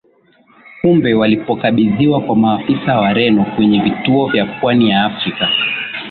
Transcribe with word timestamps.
Kumbe 0.81 1.13
walipokabidhiwa 1.13 2.21
kwa 2.21 2.35
maafisa 2.35 2.97
Wareno 2.97 3.45
kwenye 3.45 3.81
vituo 3.81 4.27
vya 4.31 4.45
pwani 4.45 4.89
ya 4.89 5.05
Afrika 5.05 5.49